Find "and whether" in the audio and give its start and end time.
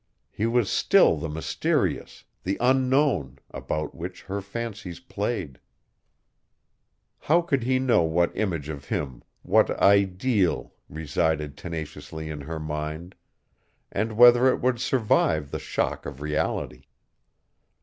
13.91-14.47